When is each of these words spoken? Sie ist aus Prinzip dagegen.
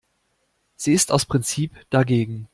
Sie 0.77 0.93
ist 0.93 1.11
aus 1.11 1.27
Prinzip 1.27 1.79
dagegen. 1.91 2.47